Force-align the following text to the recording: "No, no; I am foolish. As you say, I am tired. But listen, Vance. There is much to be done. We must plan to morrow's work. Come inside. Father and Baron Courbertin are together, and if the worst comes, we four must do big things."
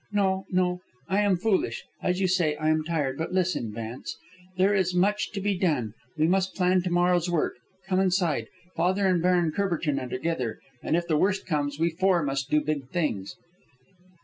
"No, 0.11 0.47
no; 0.49 0.79
I 1.07 1.19
am 1.21 1.37
foolish. 1.37 1.85
As 2.01 2.19
you 2.19 2.27
say, 2.27 2.55
I 2.55 2.69
am 2.71 2.83
tired. 2.83 3.19
But 3.19 3.33
listen, 3.33 3.71
Vance. 3.71 4.17
There 4.57 4.73
is 4.73 4.95
much 4.95 5.29
to 5.33 5.39
be 5.39 5.55
done. 5.55 5.93
We 6.17 6.25
must 6.27 6.55
plan 6.55 6.81
to 6.81 6.89
morrow's 6.89 7.29
work. 7.29 7.53
Come 7.87 7.99
inside. 7.99 8.47
Father 8.75 9.05
and 9.05 9.21
Baron 9.21 9.51
Courbertin 9.51 9.99
are 9.99 10.09
together, 10.09 10.57
and 10.81 10.95
if 10.97 11.05
the 11.07 11.17
worst 11.17 11.45
comes, 11.45 11.77
we 11.77 11.91
four 11.91 12.23
must 12.23 12.49
do 12.49 12.61
big 12.61 12.89
things." 12.89 13.35